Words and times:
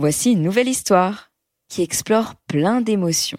Voici 0.00 0.32
une 0.32 0.40
nouvelle 0.40 0.66
histoire 0.66 1.30
qui 1.68 1.82
explore 1.82 2.34
plein 2.46 2.80
d'émotions. 2.80 3.36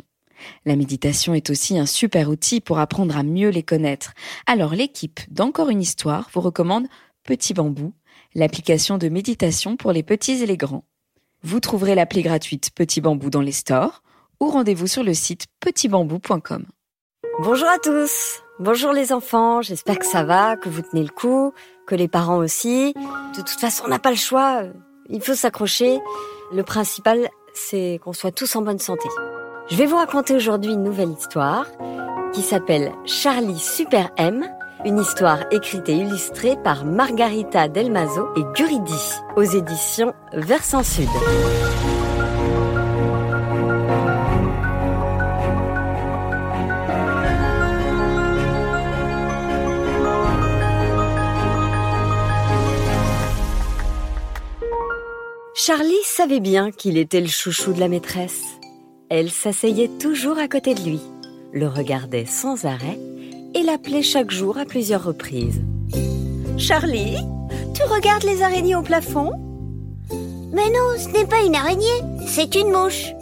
La 0.64 0.76
méditation 0.76 1.34
est 1.34 1.50
aussi 1.50 1.80
un 1.80 1.88
super 1.88 2.30
outil 2.30 2.62
pour 2.62 2.78
apprendre 2.78 3.18
à 3.18 3.24
mieux 3.24 3.50
les 3.50 3.64
connaître. 3.64 4.14
Alors 4.46 4.76
l'équipe 4.76 5.22
d'Encore 5.32 5.70
une 5.70 5.82
histoire 5.82 6.30
vous 6.32 6.42
recommande 6.42 6.86
Petit 7.24 7.56
Bambou, 7.56 7.94
l'application 8.36 9.00
de 9.00 9.10
méditation 9.10 9.76
pour 9.76 9.92
les 9.92 10.04
petits 10.04 10.44
et 10.44 10.46
les 10.46 10.56
grands. 10.56 10.84
Vous 11.42 11.60
trouverez 11.60 11.96
l'appli 11.96 12.22
gratuite 12.22 12.70
Petit 12.76 13.02
Bambou 13.02 13.32
dans 13.32 13.42
les 13.42 13.54
stores 13.54 14.04
ou 14.40 14.48
rendez-vous 14.48 14.86
sur 14.86 15.04
le 15.04 15.16
site 15.16 15.48
petitbambou.com. 15.62 16.68
Bonjour 17.40 17.70
à 17.70 17.80
tous, 17.80 18.44
bonjour 18.60 18.94
les 18.94 19.12
enfants, 19.12 19.64
j'espère 19.64 19.98
que 19.98 20.06
ça 20.06 20.24
va, 20.24 20.58
que 20.58 20.70
vous 20.70 20.84
tenez 20.84 21.02
le 21.02 21.10
coup, 21.10 21.54
que 21.88 21.96
les 21.96 22.08
parents 22.08 22.38
aussi. 22.38 22.94
De 22.94 23.42
toute 23.42 23.60
façon, 23.60 23.86
on 23.88 23.90
n'a 23.90 23.98
pas 23.98 24.12
le 24.12 24.16
choix, 24.16 24.62
il 25.10 25.22
faut 25.22 25.34
s'accrocher. 25.34 25.98
Le 26.54 26.64
principal, 26.64 27.30
c'est 27.54 28.00
qu'on 28.04 28.12
soit 28.12 28.32
tous 28.32 28.58
en 28.58 28.62
bonne 28.62 28.80
santé. 28.80 29.08
Je 29.70 29.78
vais 29.78 29.86
vous 29.86 29.96
raconter 29.96 30.36
aujourd'hui 30.36 30.74
une 30.74 30.84
nouvelle 30.84 31.12
histoire 31.12 31.66
qui 32.34 32.42
s'appelle 32.42 32.92
Charlie 33.06 33.58
Super 33.58 34.10
M, 34.18 34.46
une 34.84 35.00
histoire 35.00 35.40
écrite 35.52 35.88
et 35.88 35.94
illustrée 35.94 36.58
par 36.62 36.84
Margarita 36.84 37.70
Delmazo 37.70 38.28
et 38.36 38.44
Guridi 38.54 39.16
aux 39.38 39.44
éditions 39.44 40.14
Versant 40.34 40.84
Sud. 40.84 41.08
Charlie 55.64 55.94
savait 56.04 56.40
bien 56.40 56.72
qu'il 56.72 56.98
était 56.98 57.22
le 57.22 57.28
chouchou 57.28 57.72
de 57.72 57.80
la 57.80 57.88
maîtresse. 57.88 58.42
Elle 59.10 59.30
s'asseyait 59.30 59.92
toujours 60.00 60.40
à 60.40 60.48
côté 60.48 60.74
de 60.74 60.82
lui, 60.82 61.00
le 61.54 61.68
regardait 61.68 62.26
sans 62.26 62.66
arrêt 62.66 62.98
et 63.54 63.62
l'appelait 63.62 64.02
chaque 64.02 64.32
jour 64.32 64.58
à 64.58 64.66
plusieurs 64.66 65.04
reprises. 65.04 65.62
Charlie, 66.58 67.16
tu 67.76 67.84
regardes 67.84 68.24
les 68.24 68.42
araignées 68.42 68.76
au 68.76 68.82
plafond? 68.82 69.34
Mais 70.52 70.68
non, 70.72 70.98
ce 70.98 71.10
n'est 71.10 71.28
pas 71.28 71.46
une 71.46 71.54
araignée, 71.54 72.02
c'est 72.26 72.56
une 72.56 72.72
mouche, 72.72 73.14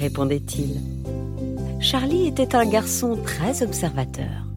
répondait-il. 0.00 0.80
Charlie 1.78 2.26
était 2.26 2.56
un 2.56 2.66
garçon 2.66 3.16
très 3.24 3.62
observateur. 3.62 4.48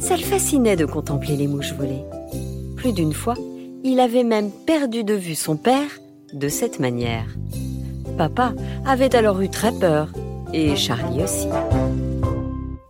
Ça 0.00 0.16
le 0.16 0.24
fascinait 0.24 0.74
de 0.74 0.84
contempler 0.84 1.36
les 1.36 1.46
mouches 1.46 1.74
voler. 1.74 2.02
Plus 2.74 2.92
d'une 2.92 3.14
fois, 3.14 3.36
il 3.84 4.00
avait 4.00 4.24
même 4.24 4.50
perdu 4.50 5.04
de 5.04 5.14
vue 5.14 5.36
son 5.36 5.56
père 5.56 6.00
de 6.32 6.48
cette 6.48 6.80
manière. 6.80 7.26
Papa 8.16 8.52
avait 8.86 9.14
alors 9.14 9.40
eu 9.40 9.48
très 9.48 9.72
peur, 9.72 10.08
et 10.52 10.76
Charlie 10.76 11.22
aussi. 11.22 11.48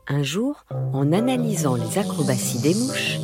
Un 0.07 0.23
jour, 0.23 0.65
en 0.93 1.13
analysant 1.13 1.77
les 1.77 1.99
acrobaties 1.99 2.61
des 2.61 2.75
mouches, 2.75 3.19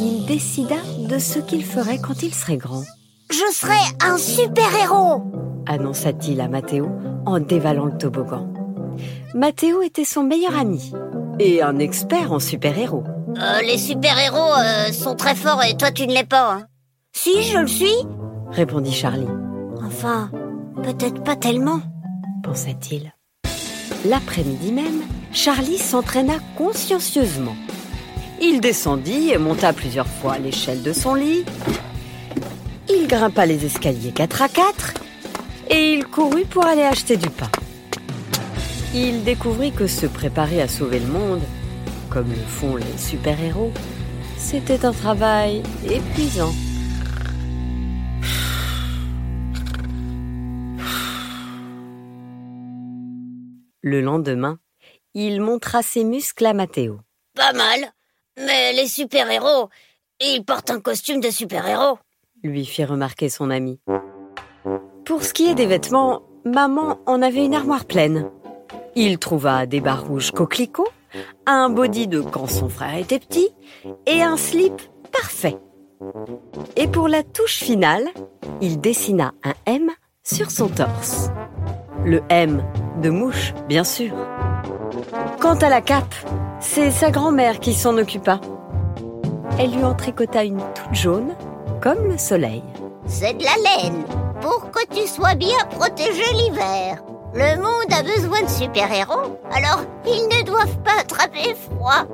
il 0.00 0.26
décida 0.26 0.76
de 1.08 1.18
ce 1.18 1.38
qu'il 1.38 1.64
ferait 1.64 1.98
quand 1.98 2.22
il 2.22 2.34
serait 2.34 2.56
grand. 2.56 2.82
Je 3.30 3.52
serai 3.52 3.78
un 4.00 4.18
super-héros 4.18 5.22
annonça-t-il 5.70 6.40
à 6.40 6.48
Mathéo 6.48 6.90
en 7.26 7.38
dévalant 7.38 7.86
le 7.86 7.96
toboggan. 7.96 8.52
Mathéo 9.34 9.82
était 9.82 10.04
son 10.04 10.24
meilleur 10.24 10.58
ami 10.58 10.92
et 11.38 11.62
un 11.62 11.78
expert 11.78 12.32
en 12.32 12.40
super-héros. 12.40 13.04
Euh, 13.38 13.62
les 13.62 13.78
super-héros 13.78 14.52
euh, 14.58 14.92
sont 14.92 15.14
très 15.14 15.34
forts 15.34 15.62
et 15.62 15.76
toi 15.76 15.90
tu 15.92 16.06
ne 16.06 16.12
l'es 16.12 16.24
pas. 16.24 16.52
Hein. 16.52 16.66
Si, 17.12 17.42
je 17.42 17.58
le 17.58 17.66
suis, 17.68 17.94
répondit 18.52 18.92
Charlie. 18.92 19.26
Enfin, 19.84 20.30
peut-être 20.82 21.22
pas 21.22 21.36
tellement, 21.36 21.80
pensa-t-il. 22.42 23.12
L'après-midi 24.08 24.72
même, 24.72 25.02
Charlie 25.32 25.78
s'entraîna 25.78 26.34
consciencieusement. 26.56 27.56
Il 28.40 28.60
descendit 28.60 29.30
et 29.30 29.38
monta 29.38 29.72
plusieurs 29.72 30.06
fois 30.06 30.38
l'échelle 30.38 30.82
de 30.82 30.92
son 30.92 31.14
lit. 31.14 31.44
Il 32.88 33.06
grimpa 33.06 33.46
les 33.46 33.66
escaliers 33.66 34.12
quatre 34.12 34.42
à 34.42 34.48
quatre 34.48 34.94
et 35.68 35.92
il 35.92 36.06
courut 36.06 36.46
pour 36.46 36.64
aller 36.64 36.82
acheter 36.82 37.16
du 37.16 37.28
pain. 37.28 37.50
Il 38.94 39.22
découvrit 39.22 39.72
que 39.72 39.86
se 39.86 40.06
préparer 40.06 40.60
à 40.60 40.68
sauver 40.68 40.98
le 40.98 41.06
monde, 41.06 41.42
comme 42.08 42.28
le 42.28 42.46
font 42.48 42.74
les 42.74 42.98
super-héros, 42.98 43.72
c'était 44.36 44.84
un 44.84 44.92
travail 44.92 45.62
épuisant. 45.88 46.52
Le 53.82 54.02
lendemain, 54.02 54.58
il 55.14 55.40
montra 55.40 55.82
ses 55.82 56.04
muscles 56.04 56.44
à 56.44 56.52
Mathéo. 56.52 56.98
Pas 57.34 57.54
mal, 57.54 57.92
mais 58.36 58.74
les 58.74 58.86
super-héros, 58.86 59.70
ils 60.20 60.44
portent 60.44 60.70
un 60.70 60.80
costume 60.80 61.20
de 61.20 61.30
super-héros, 61.30 61.98
lui 62.42 62.66
fit 62.66 62.84
remarquer 62.84 63.30
son 63.30 63.50
ami. 63.50 63.80
Pour 65.06 65.24
ce 65.24 65.32
qui 65.32 65.48
est 65.48 65.54
des 65.54 65.64
vêtements, 65.64 66.22
maman 66.44 66.98
en 67.06 67.22
avait 67.22 67.44
une 67.44 67.54
armoire 67.54 67.86
pleine. 67.86 68.30
Il 68.94 69.18
trouva 69.18 69.64
des 69.64 69.80
bas 69.80 69.94
rouges 69.94 70.30
coquelicots, 70.30 70.88
un 71.46 71.70
body 71.70 72.06
de 72.06 72.20
quand 72.20 72.48
son 72.48 72.68
frère 72.68 72.96
était 72.96 73.18
petit 73.18 73.48
et 74.06 74.22
un 74.22 74.36
slip 74.36 74.74
parfait. 75.10 75.56
Et 76.76 76.86
pour 76.86 77.08
la 77.08 77.22
touche 77.22 77.58
finale, 77.58 78.08
il 78.60 78.78
dessina 78.80 79.32
un 79.42 79.54
M 79.64 79.90
sur 80.22 80.50
son 80.50 80.68
torse. 80.68 81.30
Le 82.04 82.22
M 82.28 82.62
de 83.00 83.10
mouche, 83.10 83.54
bien 83.68 83.84
sûr. 83.84 84.12
Quant 85.40 85.56
à 85.56 85.68
la 85.68 85.80
cape, 85.80 86.14
c'est 86.60 86.90
sa 86.90 87.10
grand-mère 87.10 87.60
qui 87.60 87.74
s'en 87.74 87.96
occupa. 87.98 88.40
Elle 89.58 89.72
lui 89.72 89.84
en 89.84 89.94
tricota 89.94 90.44
une 90.44 90.62
toute 90.74 90.94
jaune, 90.94 91.34
comme 91.80 92.06
le 92.06 92.18
soleil. 92.18 92.62
C'est 93.06 93.36
de 93.36 93.44
la 93.44 93.56
laine, 93.56 94.04
pour 94.40 94.70
que 94.70 94.86
tu 94.94 95.06
sois 95.06 95.34
bien 95.34 95.58
protégé 95.70 96.22
l'hiver. 96.34 97.02
Le 97.34 97.56
monde 97.56 97.92
a 97.92 98.02
besoin 98.02 98.42
de 98.42 98.48
super-héros, 98.48 99.38
alors 99.52 99.84
ils 100.06 100.28
ne 100.36 100.44
doivent 100.44 100.78
pas 100.82 101.00
attraper 101.00 101.54
froid. 101.54 102.06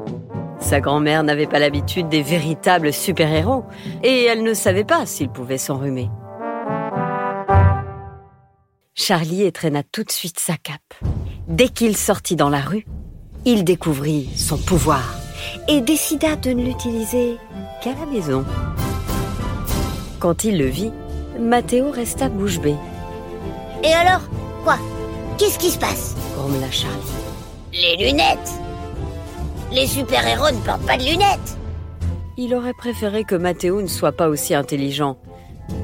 Sa 0.59 0.81
grand-mère 0.81 1.23
n'avait 1.23 1.47
pas 1.47 1.59
l'habitude 1.59 2.09
des 2.09 2.23
véritables 2.23 2.93
super-héros, 2.93 3.65
et 4.03 4.25
elle 4.25 4.43
ne 4.43 4.55
savait 4.55 4.85
pas 4.85 5.07
s'ils 5.07 5.31
pouvaient 5.31 5.59
s'enrhumer. 5.59 6.11
Charlie 8.99 9.43
étrenna 9.43 9.83
tout 9.83 10.05
de 10.05 10.11
suite 10.11 10.41
sa 10.41 10.57
cape. 10.57 10.95
Dès 11.49 11.69
qu'il 11.69 11.99
sortit 11.99 12.35
dans 12.35 12.49
la 12.49 12.63
rue, 12.63 12.87
il 13.45 13.63
découvrit 13.63 14.31
son 14.35 14.57
pouvoir 14.57 15.15
et 15.69 15.83
décida 15.83 16.35
de 16.35 16.51
ne 16.51 16.65
l'utiliser 16.65 17.37
qu'à 17.83 17.91
la 17.93 18.07
maison. 18.07 18.43
Quand 20.19 20.45
il 20.45 20.57
le 20.59 20.65
vit, 20.65 20.93
Mathéo 21.39 21.91
resta 21.91 22.31
bouche 22.31 22.59
bée. 22.59 22.75
Et 23.85 23.93
alors 23.93 24.23
Quoi? 24.65 24.79
Qu'est-ce 25.37 25.59
qui 25.59 25.71
se 25.71 25.79
passe? 25.79 26.17
grommela 26.35 26.71
Charlie. 26.71 26.97
Les 27.75 27.97
lunettes 27.99 28.51
Les 29.73 29.87
super-héros 29.87 30.51
ne 30.53 30.65
portent 30.65 30.87
pas 30.87 30.97
de 30.97 31.05
lunettes 31.05 31.59
Il 32.39 32.55
aurait 32.55 32.73
préféré 32.73 33.25
que 33.25 33.35
Mathéo 33.35 33.83
ne 33.83 33.89
soit 33.89 34.13
pas 34.13 34.29
aussi 34.29 34.55
intelligent. 34.55 35.19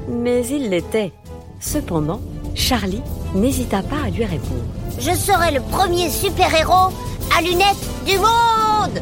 Mais 0.09 0.45
il 0.47 0.69
l'était. 0.71 1.13
Cependant, 1.59 2.19
Charlie 2.55 3.01
n'hésita 3.35 3.81
pas 3.81 4.03
à 4.05 4.09
lui 4.09 4.25
répondre. 4.25 4.63
Je 4.99 5.11
serai 5.11 5.51
le 5.51 5.61
premier 5.61 6.09
super-héros 6.09 6.93
à 7.37 7.41
lunettes 7.41 7.89
du 8.05 8.17
monde 8.17 9.01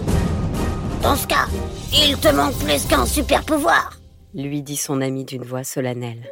Dans 1.04 1.16
ce 1.16 1.28
cas, 1.28 1.48
il 1.94 2.18
te 2.18 2.34
manque 2.34 2.56
plus 2.56 2.86
qu'un 2.86 3.06
super-pouvoir 3.06 3.98
lui 4.34 4.62
dit 4.62 4.78
son 4.78 5.02
ami 5.02 5.26
d'une 5.26 5.44
voix 5.44 5.64
solennelle. 5.64 6.32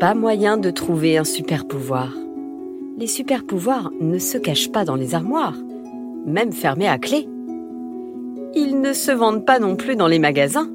Pas 0.00 0.14
moyen 0.14 0.56
de 0.56 0.70
trouver 0.70 1.18
un 1.18 1.24
super-pouvoir. 1.24 2.10
Les 2.98 3.06
super-pouvoirs 3.06 3.90
ne 4.00 4.18
se 4.18 4.38
cachent 4.38 4.72
pas 4.72 4.84
dans 4.84 4.94
les 4.94 5.14
armoires, 5.14 5.56
même 6.24 6.52
fermés 6.52 6.88
à 6.88 6.98
clé. 6.98 7.28
Ils 8.54 8.80
ne 8.80 8.94
se 8.94 9.10
vendent 9.10 9.44
pas 9.44 9.58
non 9.58 9.76
plus 9.76 9.96
dans 9.96 10.06
les 10.06 10.18
magasins. 10.18 10.70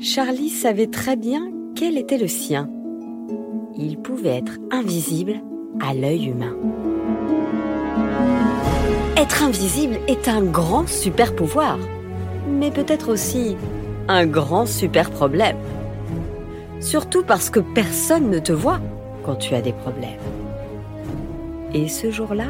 Charlie 0.00 0.50
savait 0.50 0.88
très 0.88 1.14
bien 1.16 1.48
quel 1.76 1.96
était 1.96 2.18
le 2.18 2.26
sien 2.26 2.68
il 3.76 3.98
pouvait 3.98 4.36
être 4.36 4.58
invisible 4.70 5.40
à 5.80 5.94
l'œil 5.94 6.26
humain. 6.26 6.54
Être 9.16 9.42
invisible 9.44 9.98
est 10.08 10.28
un 10.28 10.42
grand 10.42 10.88
super 10.88 11.34
pouvoir, 11.34 11.78
mais 12.48 12.70
peut-être 12.70 13.10
aussi 13.10 13.56
un 14.08 14.26
grand 14.26 14.66
super 14.66 15.10
problème. 15.10 15.56
Surtout 16.80 17.22
parce 17.22 17.48
que 17.48 17.60
personne 17.60 18.30
ne 18.30 18.38
te 18.38 18.52
voit 18.52 18.80
quand 19.24 19.36
tu 19.36 19.54
as 19.54 19.62
des 19.62 19.72
problèmes. 19.72 20.10
Et 21.72 21.88
ce 21.88 22.10
jour-là, 22.10 22.48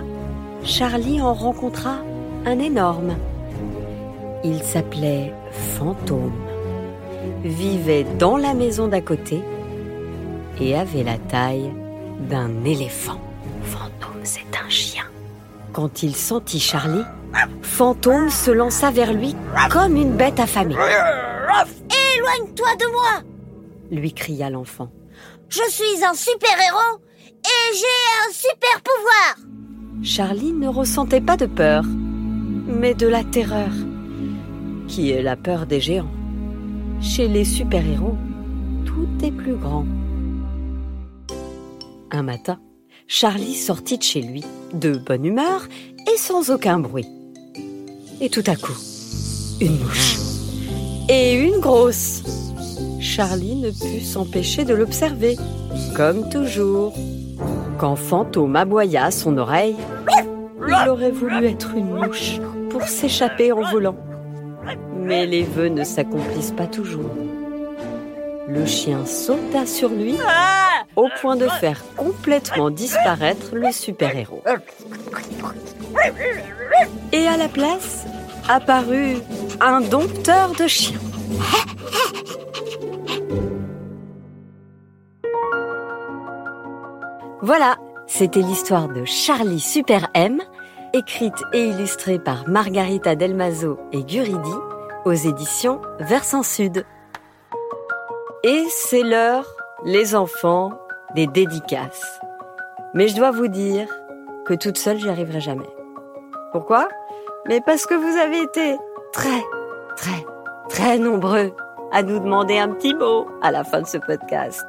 Charlie 0.64 1.20
en 1.20 1.34
rencontra 1.34 1.98
un 2.46 2.58
énorme. 2.58 3.14
Il 4.42 4.62
s'appelait 4.62 5.32
Fantôme, 5.50 6.32
vivait 7.44 8.06
dans 8.18 8.36
la 8.36 8.54
maison 8.54 8.88
d'à 8.88 9.00
côté 9.00 9.42
et 10.60 10.76
avait 10.76 11.02
la 11.02 11.18
taille 11.18 11.72
d'un 12.28 12.64
éléphant. 12.64 13.20
Fantôme, 13.64 14.20
c'est 14.24 14.46
un 14.64 14.68
chien. 14.68 15.04
Quand 15.72 16.02
il 16.02 16.14
sentit 16.14 16.60
Charlie, 16.60 17.04
Fantôme 17.62 18.30
se 18.30 18.50
lança 18.50 18.90
vers 18.90 19.12
lui 19.12 19.34
comme 19.70 19.96
une 19.96 20.16
bête 20.16 20.38
affamée. 20.38 20.74
Éloigne-toi 20.74 22.76
de 22.78 22.92
moi 22.92 23.22
lui 23.92 24.12
cria 24.12 24.50
l'enfant. 24.50 24.88
Je 25.48 25.62
suis 25.68 26.04
un 26.04 26.14
super-héros 26.14 26.98
et 27.44 27.76
j'ai 27.76 28.26
un 28.26 28.32
super 28.32 28.82
pouvoir 28.82 29.36
Charlie 30.02 30.52
ne 30.52 30.68
ressentait 30.68 31.20
pas 31.20 31.36
de 31.36 31.46
peur, 31.46 31.84
mais 32.66 32.94
de 32.94 33.06
la 33.06 33.22
terreur, 33.22 33.70
qui 34.88 35.10
est 35.10 35.22
la 35.22 35.36
peur 35.36 35.66
des 35.66 35.80
géants. 35.80 36.10
Chez 37.00 37.28
les 37.28 37.44
super-héros, 37.44 38.16
tout 38.84 39.08
est 39.22 39.30
plus 39.30 39.54
grand. 39.54 39.86
Un 42.14 42.22
matin, 42.22 42.58
Charlie 43.06 43.54
sortit 43.54 43.96
de 43.96 44.02
chez 44.02 44.20
lui, 44.20 44.44
de 44.74 44.98
bonne 44.98 45.24
humeur 45.24 45.66
et 46.12 46.18
sans 46.18 46.50
aucun 46.50 46.78
bruit. 46.78 47.08
Et 48.20 48.28
tout 48.28 48.44
à 48.46 48.54
coup, 48.54 48.76
une 49.62 49.78
mouche. 49.78 50.18
Et 51.08 51.32
une 51.32 51.58
grosse. 51.58 52.22
Charlie 53.00 53.56
ne 53.56 53.70
put 53.70 54.04
s'empêcher 54.04 54.66
de 54.66 54.74
l'observer, 54.74 55.38
comme 55.96 56.28
toujours. 56.28 56.92
Quand 57.78 57.96
Fantôme 57.96 58.56
aboya 58.56 59.06
à 59.06 59.10
son 59.10 59.38
oreille, 59.38 59.76
il 60.68 60.88
aurait 60.90 61.12
voulu 61.12 61.46
être 61.46 61.74
une 61.74 61.94
mouche 61.94 62.40
pour 62.68 62.82
s'échapper 62.82 63.52
en 63.52 63.62
volant. 63.70 63.96
Mais 64.98 65.24
les 65.24 65.44
vœux 65.44 65.70
ne 65.70 65.82
s'accomplissent 65.82 66.52
pas 66.52 66.66
toujours. 66.66 67.10
Le 68.48 68.66
chien 68.66 69.06
sauta 69.06 69.66
sur 69.66 69.88
lui 69.88 70.16
au 70.96 71.08
point 71.20 71.36
de 71.36 71.48
faire 71.48 71.82
complètement 71.96 72.70
disparaître 72.70 73.54
le 73.54 73.70
super-héros. 73.72 74.42
Et 77.12 77.26
à 77.26 77.36
la 77.36 77.48
place 77.48 78.06
apparut 78.48 79.16
un 79.60 79.80
dompteur 79.80 80.52
de 80.52 80.66
chiens. 80.66 80.98
Voilà, 87.42 87.76
c'était 88.06 88.40
l'histoire 88.40 88.88
de 88.88 89.04
Charlie 89.04 89.60
Super 89.60 90.08
M, 90.14 90.40
écrite 90.92 91.42
et 91.52 91.64
illustrée 91.64 92.18
par 92.18 92.48
Margarita 92.48 93.16
Delmazo 93.16 93.78
et 93.92 94.04
Guridi 94.04 94.54
aux 95.04 95.12
éditions 95.12 95.80
Versant 95.98 96.42
Sud. 96.42 96.84
Et 98.44 98.64
c'est 98.68 99.02
l'heure, 99.02 99.46
les 99.84 100.16
enfants, 100.16 100.72
des 101.14 101.26
dédicaces. 101.26 102.20
Mais 102.94 103.08
je 103.08 103.16
dois 103.16 103.30
vous 103.30 103.48
dire 103.48 103.88
que 104.44 104.54
toute 104.54 104.78
seule, 104.78 104.98
j'y 104.98 105.08
arriverai 105.08 105.40
jamais. 105.40 105.70
Pourquoi? 106.50 106.88
Mais 107.46 107.60
parce 107.60 107.86
que 107.86 107.94
vous 107.94 108.18
avez 108.18 108.42
été 108.42 108.76
très, 109.12 109.42
très, 109.96 110.24
très 110.68 110.98
nombreux 110.98 111.52
à 111.92 112.02
nous 112.02 112.18
demander 112.18 112.58
un 112.58 112.70
petit 112.70 112.94
mot 112.94 113.28
à 113.42 113.52
la 113.52 113.62
fin 113.62 113.80
de 113.80 113.86
ce 113.86 113.98
podcast. 113.98 114.66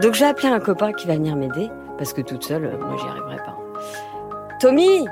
Donc 0.00 0.14
j'ai 0.14 0.26
appelé 0.26 0.48
un 0.48 0.60
copain 0.60 0.92
qui 0.92 1.06
va 1.06 1.14
venir 1.14 1.36
m'aider 1.36 1.70
parce 1.96 2.12
que 2.12 2.22
toute 2.22 2.44
seule, 2.44 2.76
moi, 2.78 2.96
j'y 2.98 3.06
arriverai 3.06 3.36
pas. 3.36 3.56
Tommy 4.60 5.06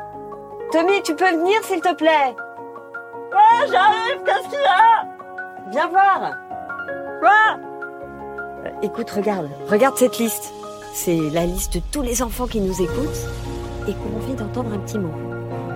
Tommy, 0.73 1.01
tu 1.03 1.15
peux 1.15 1.31
venir, 1.31 1.63
s'il 1.63 1.81
te 1.81 1.95
plaît? 1.95 2.35
Ouais, 3.33 3.69
j'arrive, 3.71 4.23
qu'est-ce 4.25 4.49
qu'il 4.51 4.61
y 4.61 4.67
a? 4.67 5.07
Viens 5.71 5.89
voir 5.89 6.33
Quoi 7.21 7.68
Écoute, 8.83 9.11
regarde, 9.11 9.49
regarde 9.69 9.97
cette 9.97 10.19
liste. 10.19 10.53
C'est 10.95 11.19
la 11.33 11.47
liste 11.47 11.75
de 11.75 11.83
tous 11.93 12.03
les 12.03 12.23
enfants 12.23 12.47
qui 12.47 12.61
nous 12.61 12.83
écoutent 12.83 13.29
et 13.87 13.93
qui 13.93 13.99
ont 13.99 14.17
envie 14.17 14.35
d'entendre 14.35 14.73
un 14.73 14.79
petit 14.79 14.99
mot. 14.99 15.13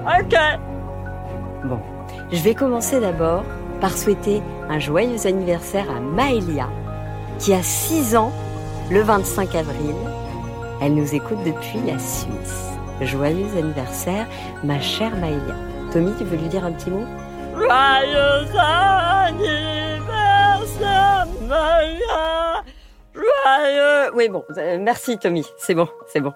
Ok 0.07 0.37
Bon, 1.65 1.79
je 2.33 2.43
vais 2.43 2.55
commencer 2.55 2.99
d'abord 3.01 3.45
par 3.81 3.97
souhaiter 3.97 4.43
un 4.69 4.79
joyeux 4.79 5.27
anniversaire 5.27 5.91
à 5.91 6.01
Maëlia, 6.01 6.69
qui 7.39 7.55
a 7.55 7.63
6 7.63 8.17
ans 8.17 8.33
le 8.91 9.01
25 9.03 9.55
avril 9.55 9.95
elle 10.85 10.95
nous 10.95 11.15
écoute 11.15 11.39
depuis 11.47 11.79
la 11.87 11.97
Suisse. 11.97 12.73
Joyeux 13.03 13.47
anniversaire, 13.57 14.27
ma 14.65 14.81
chère 14.81 15.15
Maëlia. 15.17 15.55
Tommy, 15.93 16.13
tu 16.19 16.25
veux 16.25 16.37
lui 16.37 16.49
dire 16.49 16.65
un 16.65 16.73
petit 16.73 16.91
mot? 16.91 17.05
Joyeux 17.55 18.49
anniversaire, 18.59 20.09
Maëlia 21.47 22.42
Oui, 24.15 24.29
bon, 24.29 24.45
euh, 24.59 24.79
merci 24.81 25.19
Tommy, 25.19 25.45
c'est 25.57 25.75
bon, 25.75 25.89
c'est 26.07 26.21
bon. 26.21 26.33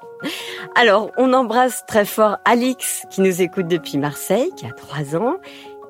Alors, 0.75 1.11
on 1.17 1.33
embrasse 1.33 1.85
très 1.87 2.05
fort 2.05 2.39
Alix, 2.45 3.03
qui 3.11 3.21
nous 3.21 3.43
écoute 3.43 3.69
depuis 3.69 3.99
Marseille, 3.99 4.51
qui 4.57 4.67
a 4.67 4.73
3 4.73 5.17
ans, 5.17 5.37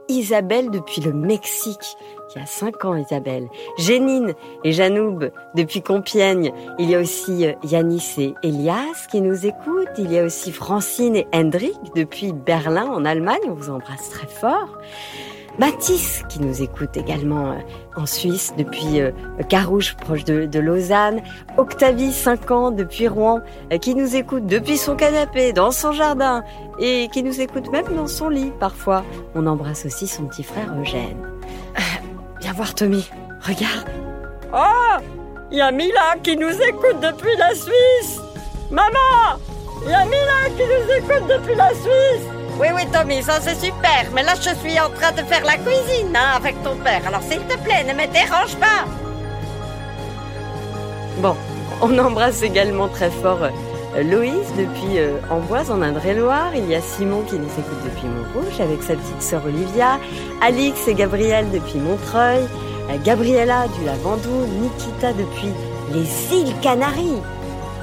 Isabelle 0.09 0.71
depuis 0.71 1.01
le 1.01 1.13
Mexique, 1.13 1.97
qui 2.29 2.39
a 2.39 2.47
5 2.47 2.85
ans 2.85 2.97
Isabelle, 2.97 3.49
Génine 3.79 4.35
et 4.65 4.73
Janoub 4.73 5.31
depuis 5.55 5.81
Compiègne, 5.83 6.53
il 6.79 6.91
y 6.91 6.95
a 6.95 7.01
aussi 7.01 7.47
euh, 7.47 7.53
Yanis 7.65 8.15
et 8.19 8.35
Elias 8.43 9.07
qui 9.11 9.21
nous 9.21 9.47
écoutent, 9.47 9.99
il 9.99 10.13
y 10.13 10.19
a 10.19 10.25
aussi 10.25 10.53
Francine 10.53 11.17
et 11.17 11.27
Hendrik 11.33 11.79
depuis 11.95 12.33
Berlin 12.33 12.87
en 12.87 13.05
Allemagne, 13.05 13.41
on 13.47 13.55
vous 13.55 13.71
embrasse 13.71 14.11
très 14.11 14.27
fort. 14.27 14.79
Mathis 15.59 16.23
qui 16.29 16.41
nous 16.41 16.63
écoute 16.63 16.97
également 16.97 17.53
euh, 17.53 17.59
en 17.97 18.05
Suisse 18.05 18.53
depuis 18.59 19.01
euh, 19.01 19.11
Carouge 19.49 19.97
proche 19.97 20.25
de, 20.25 20.59
Lausanne, 20.59 21.23
Octavie 21.57 22.13
5 22.13 22.51
ans 22.51 22.71
depuis 22.71 23.09
Rouen 23.09 23.41
qui 23.81 23.95
nous 23.95 24.17
écoute 24.17 24.47
depuis 24.47 24.77
son 24.77 24.97
canapé 24.97 25.53
dans 25.53 25.71
son 25.71 25.93
jardin 25.93 26.45
et 26.79 27.09
qui 27.13 27.23
nous 27.23 27.41
écoute 27.41 27.71
même 27.73 27.87
dans 27.95 28.07
son 28.07 28.29
lit 28.29 28.53
parfois. 28.61 29.05
On 29.35 29.47
embrasse 29.47 29.87
aussi 29.87 30.07
son 30.07 30.25
petit 30.25 30.43
frère 30.43 30.75
Eugène. 30.79 31.19
Viens 32.41 32.53
voir 32.53 32.75
Tommy, 32.75 33.09
regarde. 33.41 33.89
Oh 34.53 35.03
Il 35.51 35.59
y 35.59 35.61
a 35.61 35.71
Mila 35.71 36.17
qui 36.23 36.37
nous 36.37 36.53
écoute 36.53 37.01
depuis 37.01 37.37
la 37.39 37.55
Suisse 37.55 38.21
Maman 38.71 39.39
Il 39.85 39.91
y 39.91 39.95
a 39.95 40.05
Mila 40.05 40.49
qui 40.57 40.63
nous 40.63 40.97
écoute 40.97 41.29
depuis 41.29 41.55
la 41.55 41.71
Suisse 41.71 42.36
Oui, 42.59 42.69
oui, 42.75 42.83
Tommy, 42.91 43.23
ça 43.23 43.39
c'est 43.43 43.55
super. 43.55 44.07
Mais 44.15 44.23
là, 44.23 44.33
je 44.35 44.55
suis 44.61 44.81
en 44.81 44.89
train 44.89 45.13
de 45.13 45.23
faire 45.27 45.45
la 45.45 45.57
cuisine 45.57 46.15
hein, 46.15 46.37
avec 46.37 46.63
ton 46.63 46.75
père. 46.77 47.03
Alors, 47.07 47.21
s'il 47.21 47.41
te 47.41 47.59
plaît, 47.59 47.85
ne 47.85 47.93
me 47.93 48.11
dérange 48.11 48.57
pas. 48.57 48.87
Bon, 51.19 51.37
on 51.83 51.99
embrasse 51.99 52.43
également 52.43 52.89
très 52.89 53.11
fort 53.11 53.43
euh, 53.43 54.03
depuis 54.57 54.99
euh, 54.99 55.19
Amboise 55.31 55.71
en 55.71 55.83
Indre-et-Loire. 55.83 56.53
Il 56.55 56.67
y 56.71 56.75
a 56.75 56.81
Simon 56.81 57.23
qui 57.29 57.35
nous 57.35 57.45
écoute 57.45 57.83
depuis 57.85 58.09
Montrouge 58.09 58.59
avec 58.59 58.83
sa 58.83 58.95
petite 58.95 59.21
sœur 59.23 59.43
Olivia. 59.45 59.99
Alix 60.41 60.89
et 60.89 60.95
Gabriel 60.95 61.51
depuis 61.51 61.79
Montreuil. 61.79 62.41
Euh, 62.89 62.97
Gabriella 63.05 63.67
du 63.79 63.85
Lavandou. 63.85 64.47
Nikita 64.63 65.13
depuis 65.13 65.53
les 65.93 66.37
îles 66.39 66.55
Canaries. 66.63 67.21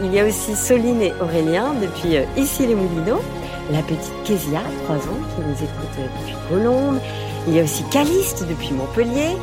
Il 0.01 0.11
y 0.11 0.19
a 0.19 0.25
aussi 0.25 0.55
Soline 0.55 1.03
et 1.03 1.13
Aurélien 1.21 1.75
depuis 1.79 2.17
ici 2.35 2.65
les 2.65 2.73
Moulineaux. 2.73 3.21
La 3.71 3.81
petite 3.81 4.23
Kezia, 4.25 4.59
3 4.85 4.95
ans, 4.95 5.21
qui 5.35 5.41
nous 5.41 5.55
écoute 5.55 5.95
depuis 5.97 6.35
Colombes. 6.49 6.99
Il 7.47 7.55
y 7.55 7.59
a 7.59 7.63
aussi 7.63 7.83
Caliste 7.89 8.45
depuis 8.47 8.71
Montpellier. 8.71 9.37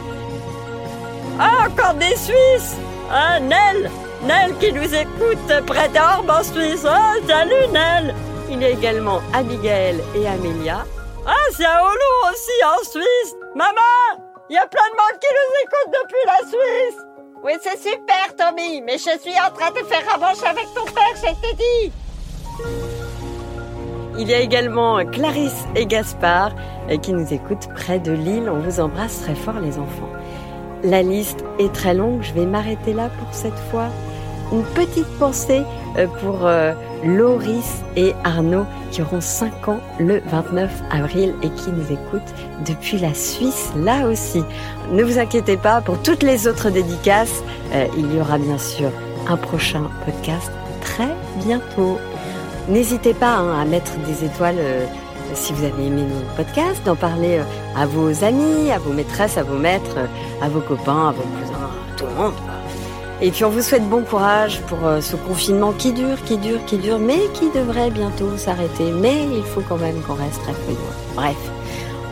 Ah, 1.38 1.68
encore 1.68 1.94
des 1.94 2.16
Suisses 2.16 2.76
Ah, 3.10 3.40
Nel? 3.40 3.90
Nel 4.24 4.56
qui 4.58 4.72
nous 4.72 4.94
écoute 4.94 5.66
près 5.66 5.88
d'Orbe 5.88 6.28
en 6.30 6.42
Suisse. 6.42 6.84
Oh, 6.84 7.26
salut 7.26 7.66
Nel 7.72 8.14
Il 8.50 8.60
y 8.60 8.64
a 8.66 8.70
également 8.70 9.20
Abigail 9.32 10.02
et 10.14 10.26
Amélia. 10.26 10.84
Ah, 11.26 11.34
c'est 11.56 11.64
à 11.64 11.82
Oulu 11.82 12.30
aussi 12.32 12.64
en 12.64 12.84
Suisse. 12.90 13.34
Maman, 13.54 14.22
il 14.50 14.54
y 14.54 14.58
a 14.58 14.66
plein 14.66 14.88
de 14.90 14.96
monde 14.96 15.20
qui 15.20 15.28
nous 15.32 15.54
écoute 15.64 15.94
depuis 16.02 16.26
la 16.26 16.48
Suisse. 16.48 17.00
Oui, 17.42 17.52
c'est 17.62 17.78
super, 17.78 18.36
Tommy, 18.36 18.82
mais 18.82 18.98
je 18.98 19.18
suis 19.18 19.38
en 19.40 19.50
train 19.50 19.70
de 19.70 19.86
faire 19.86 20.04
revanche 20.14 20.42
avec 20.44 20.66
ton 20.74 20.84
père, 20.84 21.16
je 21.16 21.22
t'ai 21.22 21.54
dit. 21.56 21.92
Il 24.20 24.28
y 24.28 24.34
a 24.34 24.40
également 24.40 25.02
Clarisse 25.06 25.64
et 25.74 25.86
Gaspard 25.86 26.52
euh, 26.90 26.98
qui 26.98 27.14
nous 27.14 27.32
écoutent 27.32 27.68
près 27.74 27.98
de 27.98 28.12
Lille. 28.12 28.50
On 28.52 28.58
vous 28.58 28.78
embrasse 28.78 29.22
très 29.22 29.34
fort, 29.34 29.58
les 29.60 29.78
enfants. 29.78 30.10
La 30.84 31.02
liste 31.02 31.42
est 31.58 31.72
très 31.72 31.94
longue, 31.94 32.20
je 32.20 32.34
vais 32.34 32.44
m'arrêter 32.44 32.92
là 32.92 33.08
pour 33.18 33.32
cette 33.32 33.58
fois 33.70 33.88
une 34.52 34.62
petite 34.62 35.08
pensée 35.18 35.62
euh, 35.96 36.06
pour 36.20 36.40
euh, 36.42 36.74
Loris 37.02 37.82
et 37.96 38.12
Arnaud 38.22 38.66
qui 38.90 39.00
auront 39.00 39.22
5 39.22 39.68
ans 39.68 39.80
le 39.98 40.20
29 40.26 40.70
avril 40.90 41.32
et 41.42 41.48
qui 41.48 41.70
nous 41.70 41.90
écoutent 41.90 42.34
depuis 42.68 42.98
la 42.98 43.14
Suisse 43.14 43.72
là 43.74 44.06
aussi. 44.06 44.44
Ne 44.92 45.02
vous 45.02 45.18
inquiétez 45.18 45.56
pas, 45.56 45.80
pour 45.80 45.96
toutes 46.02 46.22
les 46.22 46.46
autres 46.46 46.68
dédicaces, 46.68 47.42
il 47.96 48.14
y 48.14 48.20
aura 48.20 48.36
bien 48.36 48.58
sûr 48.58 48.90
un 49.28 49.38
prochain 49.38 49.84
podcast 50.04 50.50
très 50.82 51.08
bientôt. 51.42 51.98
N'hésitez 52.68 53.14
pas 53.14 53.36
hein, 53.36 53.60
à 53.60 53.64
mettre 53.64 53.92
des 54.06 54.24
étoiles 54.24 54.58
si 55.34 55.52
vous 55.52 55.64
avez 55.64 55.86
aimé 55.86 56.02
nos 56.02 56.36
podcasts, 56.36 56.84
d'en 56.84 56.96
parler 56.96 57.40
à 57.76 57.86
vos 57.86 58.24
amis, 58.24 58.70
à 58.70 58.78
vos 58.78 58.92
maîtresses, 58.92 59.38
à 59.38 59.42
vos 59.42 59.58
maîtres, 59.58 59.96
à 60.42 60.48
vos 60.48 60.60
copains, 60.60 61.08
à 61.08 61.12
vos 61.12 61.22
cousins, 61.22 61.54
à 61.54 61.96
tout 61.96 62.06
le 62.06 62.14
monde. 62.14 62.34
Et 63.22 63.30
puis 63.30 63.44
on 63.44 63.50
vous 63.50 63.60
souhaite 63.60 63.86
bon 63.86 64.02
courage 64.02 64.62
pour 64.62 64.86
euh, 64.86 65.02
ce 65.02 65.14
confinement 65.14 65.72
qui 65.72 65.92
dure, 65.92 66.22
qui 66.24 66.38
dure, 66.38 66.64
qui 66.64 66.78
dure, 66.78 66.98
mais 66.98 67.20
qui 67.34 67.50
devrait 67.50 67.90
bientôt 67.90 68.34
s'arrêter. 68.38 68.90
Mais 68.92 69.24
il 69.24 69.44
faut 69.44 69.60
quand 69.68 69.76
même 69.76 70.00
qu'on 70.02 70.14
reste 70.14 70.40
très 70.42 70.52
prudent. 70.52 70.80
Bref, 71.14 71.36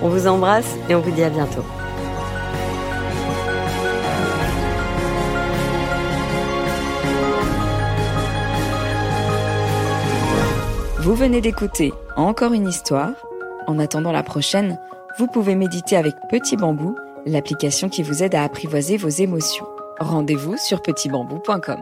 on 0.03 0.11
vous 0.11 0.27
embrasse 0.27 0.77
et 0.91 0.95
on 0.95 1.01
vous 1.01 1.11
dit 1.11 1.25
à 1.25 1.31
bientôt. 1.31 1.65
Vous 11.09 11.15
venez 11.15 11.41
d'écouter 11.41 11.95
Encore 12.17 12.53
une 12.53 12.69
histoire. 12.69 13.15
En 13.67 13.79
attendant 13.79 14.13
la 14.13 14.23
prochaine, 14.23 14.79
vous 15.19 15.27
pouvez 15.27 15.55
méditer 15.55 15.97
avec 15.97 16.15
Petit 16.29 16.55
Bambou, 16.55 16.99
l'application 17.25 17.89
qui 17.89 18.03
vous 18.03 18.23
aide 18.23 18.35
à 18.35 18.45
apprivoiser 18.45 18.99
vos 18.99 19.09
émotions. 19.09 19.65
Rendez-vous 20.01 20.59
sur 20.59 20.83
petitbambou.com. 20.83 21.81